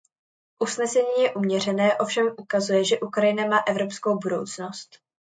Usnesení 0.59 1.23
je 1.23 1.33
uměřené, 1.33 1.97
ovšem 1.97 2.35
ukazuje, 2.37 2.85
že 2.85 2.99
Ukrajina 2.99 3.45
má 3.45 3.59
evropskou 3.67 4.17
budoucnost. 4.19 4.99